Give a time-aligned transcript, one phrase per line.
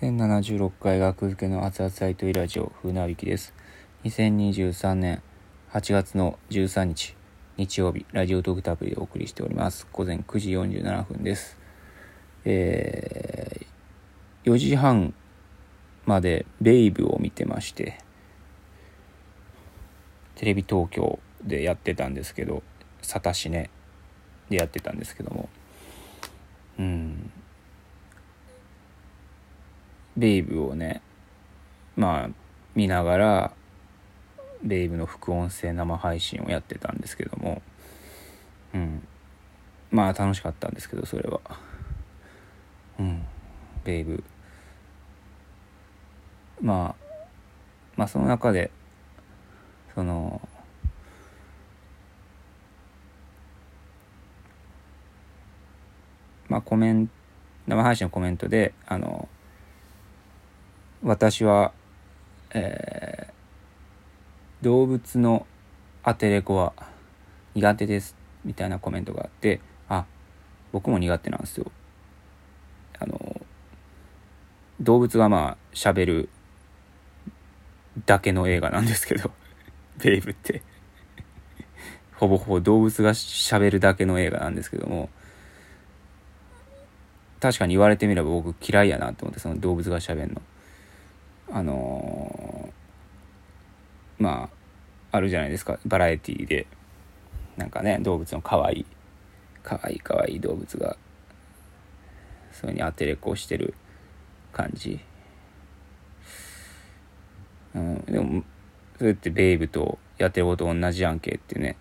[0.00, 3.54] 1076回学付けの熱々サイトイラジオ風なびきです。
[4.04, 5.22] 2023年
[5.72, 7.16] 8月の13日
[7.56, 9.88] 日曜日ラジオトークタブリでお送りしております。
[9.94, 11.56] 午前9時47分です。
[12.44, 15.14] えー、4時半
[16.04, 17.98] までベイブを見てまして
[20.34, 22.62] テレビ東京でやってたんですけど
[23.00, 23.70] サタシネ
[24.50, 25.48] でやってたんですけども
[26.78, 27.32] うん
[30.16, 31.02] ベイブをね
[31.96, 32.30] まあ
[32.74, 33.52] 見ながら
[34.62, 37.62] ベイブの副音声生配信をやってたんですけども
[38.74, 39.06] うん。
[39.90, 41.40] まあ楽しかったんですけどそれは。
[42.98, 43.22] うん。
[43.84, 44.22] ベイブ。
[46.60, 47.14] まあ
[47.96, 48.70] まあその中で
[49.94, 50.40] その
[56.48, 57.12] まあコメント
[57.66, 59.28] 生配信のコメントであの
[61.06, 61.72] 私は、
[62.50, 63.36] えー
[64.62, 65.46] 動物の
[66.02, 66.72] アテレコは
[67.54, 70.06] 苦手ですみたいなコメントがあってあ
[70.72, 71.70] 僕も苦手なんですよ。
[72.98, 73.40] あの
[74.80, 76.28] 動物がまあ喋る
[78.06, 79.30] だけの映画なんですけど
[80.02, 80.62] ベイブって。
[82.14, 85.10] ほぼほぼ動物が喋るだけの映画なんですけども
[87.40, 90.40] 確かに言われてみれば僕嫌いやなと思ってその動物が喋るの。
[91.50, 94.48] あのーま
[95.12, 95.78] ああるじゃないですか。
[95.86, 96.66] バラエティーで。
[97.56, 98.86] なんかね動物の可愛い
[99.62, 100.96] 可愛い可愛い動物が
[102.52, 103.74] それにアテレコしてる
[104.52, 105.00] 感じ。
[107.74, 108.44] うんでも
[108.98, 111.76] それってベイブとやってること同じやんけってね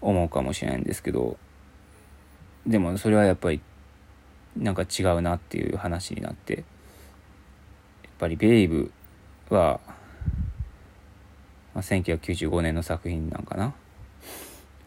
[0.00, 1.38] 思うかもしれないんですけど。
[2.66, 3.60] でもそれはやっぱり
[4.56, 6.64] なんか違うなっていう話になって。
[8.22, 8.92] ぱりベイブ
[9.50, 9.80] は、
[11.74, 13.74] まあ、1995年の作品なんかな。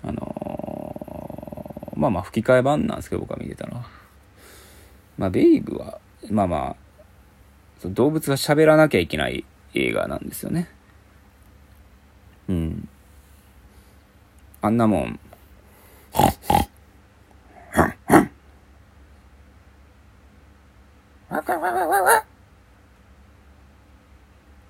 [0.04, 3.88] あのーまあまあ吹き替え版なんですけど僕が見てたのは。
[5.18, 6.76] まあベイブはまあまあ
[7.80, 10.70] そ動物が喋らなきゃいけない映画なんですよね。
[12.50, 12.90] うん。
[14.62, 15.20] あんなもん。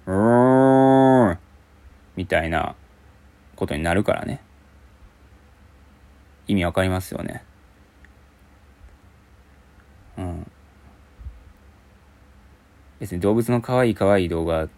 [0.08, 1.38] う ーん
[2.16, 2.76] みたいな
[3.56, 4.42] ことになるからね。
[6.48, 7.44] 意味わかりますよね。
[10.18, 10.52] うん。
[13.00, 14.70] 別に動物の可愛い可愛い動画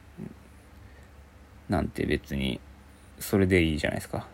[1.70, 2.60] なんて別に
[3.20, 4.28] それでいいじゃないですか。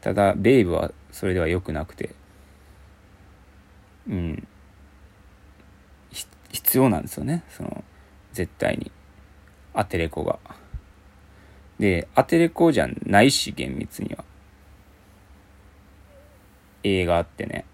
[0.00, 2.14] ただベイブはそれでは良くなくて。
[4.08, 4.46] うん。
[6.52, 7.42] 必要なんですよね。
[7.48, 7.84] その
[8.32, 8.92] 絶対に。
[9.74, 10.38] アテレコが。
[11.78, 14.24] でアテレコじゃないし厳密には。
[16.82, 17.64] 映画ってね。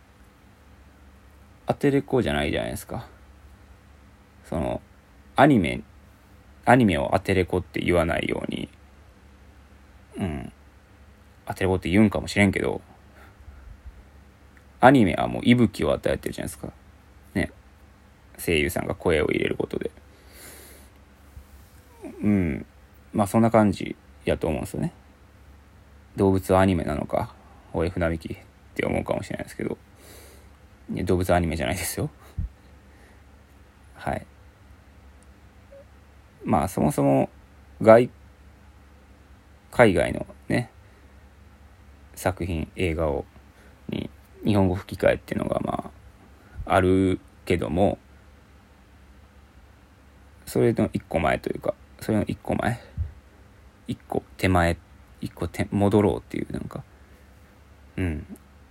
[1.67, 3.07] アテレコじゃないじゃないですか。
[4.45, 4.81] その
[5.37, 5.83] アニメ
[6.65, 8.69] アニメをアテレコって言わないように。
[10.17, 10.53] うん。
[11.47, 12.81] アテレコって言うんかもしれんけど。
[14.81, 16.73] アニメはもう息吹を与えてるじゃないですか。
[17.35, 17.51] ね。
[18.39, 19.91] 声優さんが声を入れることで。
[22.23, 22.67] うん。
[23.13, 24.93] まあそんな感じやと思うんですよね。
[26.17, 27.35] 動物はアニメなのか
[27.73, 28.37] おい船引きっ
[28.75, 29.79] て思うかもしれないですけど。
[31.05, 32.11] 動物はアニメじゃないですよ。
[33.95, 34.27] はい。
[36.45, 37.31] まあそもそも
[37.81, 38.11] 外
[39.71, 40.71] 海外のね
[42.15, 43.25] 作品映画を
[43.89, 44.11] に
[44.45, 45.91] 日本語吹き替えっていうのがま
[46.67, 47.99] ああるけども
[50.47, 52.81] それの一個前というかそれの一個前
[53.91, 54.77] 一個手前
[55.21, 56.85] 一個手戻ろうっていうなんか。
[57.97, 58.25] うん。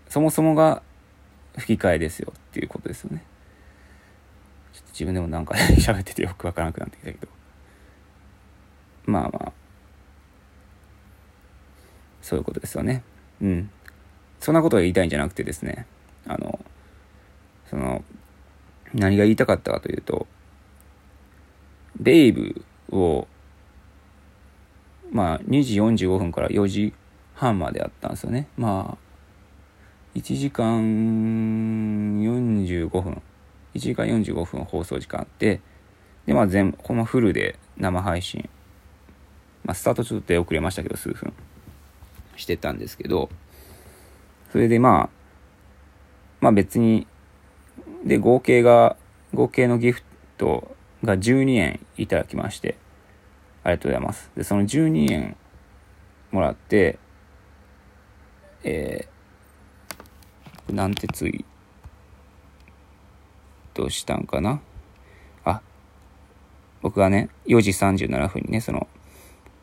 [0.07, 0.81] そもそもが
[1.57, 3.21] 吹き替えですよっていうことですよね。
[4.71, 7.27] ちょっと自分でもなんか 喋っててよくわからなくなってきたけど。
[9.05, 9.51] まあまあ。
[12.21, 13.03] そういうことですよね。
[13.41, 13.69] うん。
[14.39, 15.85] そんなことが言いたいんじゃなくてですね。
[16.25, 16.63] あの
[17.69, 18.05] その
[18.93, 20.27] 何が言いたかったかというと
[21.99, 23.27] ベイブを
[25.11, 26.93] まあ2時45分から4時
[27.35, 28.47] 半まであったんですよね。
[28.57, 30.81] まあ1時間
[32.21, 33.21] 45分。
[33.75, 35.61] 1時間45分放送時間あって
[36.25, 38.49] でまあ全このフルで生配信。
[39.63, 41.33] まあスタートちょっと出遅れましたけど数分。
[42.35, 43.29] してたんですけど。
[44.51, 45.09] それでまあ
[46.41, 47.05] まあ別に
[48.03, 48.95] で合計が
[49.33, 50.01] 合計のギフ
[50.37, 52.75] トが12円いただきまして。
[53.63, 54.31] ありがとうございます。
[54.35, 55.35] でその12円
[56.31, 56.99] もらって
[58.63, 61.45] えー、なんてツイー
[63.73, 64.61] トしたんかな？
[65.45, 65.61] あ
[66.81, 68.87] 僕がね4時37分にねその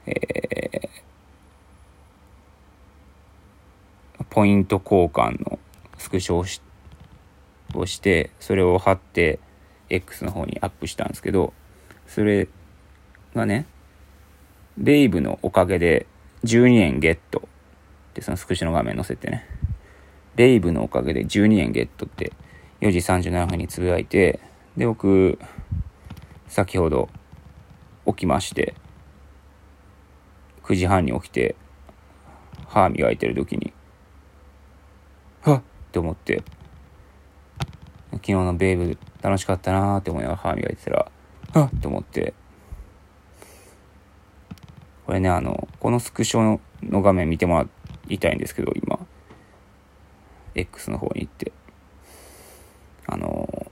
[0.06, 5.58] えー、ポイント交換の
[5.98, 6.62] スクショをし
[7.74, 9.40] をしてそれを貼って
[9.90, 11.52] X の方にアップしたんですけど
[12.06, 12.48] それ
[13.34, 13.66] がね
[14.78, 16.06] ベイブのおかげで
[16.44, 17.48] 12円ゲット
[18.10, 19.46] ってそのスクショの画面載せてね。
[20.36, 22.32] ベイブのおかげで12円ゲットって
[22.82, 24.38] 4時37分につぶやいて
[24.76, 25.38] で僕
[26.46, 27.08] 先ほど
[28.06, 28.74] 起きまして
[30.64, 31.56] 9時半に起きて
[32.68, 33.72] 歯磨いてる時に
[35.42, 35.58] はっ！
[35.58, 36.42] って思って
[38.12, 41.10] 昨日のベイブ楽しかったなーって思いながら歯磨いてたら
[41.54, 41.70] はっ！
[41.74, 42.34] って思って
[45.06, 47.66] これねあのこのスクショの画面見てもら
[48.08, 48.98] いたいんですけど今。
[50.54, 51.52] X の方に行って。
[53.06, 53.70] あの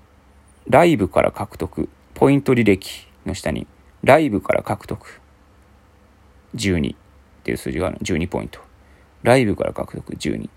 [0.68, 1.88] ライブから獲得。
[2.14, 3.66] ポイント履歴の下に
[4.04, 5.20] ライブから獲得。
[6.54, 6.98] 12っ
[7.42, 8.60] ていう数字がある12ポイント。
[9.22, 10.14] ライブから獲得。
[10.14, 10.48] 12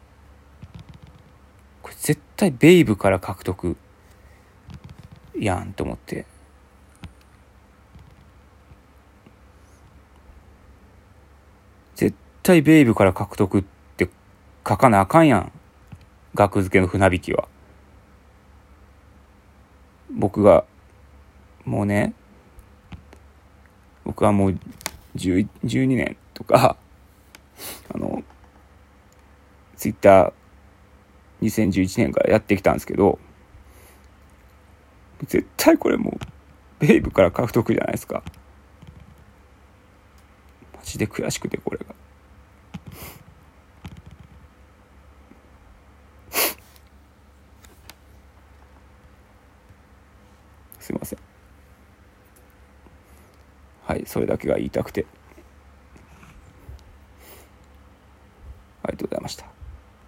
[1.81, 3.75] これ絶対ベイブから獲得。
[5.39, 6.25] やんと思って
[11.95, 12.15] 絶
[12.47, 13.63] 対ベイブから獲得っ
[13.97, 14.09] て
[14.67, 15.51] 書かなあかんやん。
[16.33, 17.47] 額付けの船引きは。
[20.11, 20.63] 僕が
[21.65, 22.13] もうね
[24.05, 24.57] 僕はもう
[25.15, 25.47] 12
[25.87, 26.77] 年とか
[27.93, 28.23] あの
[29.75, 30.33] ツイッター
[31.41, 33.19] 2011年からやってきたんですけど
[35.25, 36.17] 絶対これも
[36.81, 38.23] うベイブから獲得じゃないですか。
[40.73, 42.06] マジで悔しくてこれが。
[50.87, 51.19] すいません。
[53.83, 55.05] はいそれだけが言いたくて。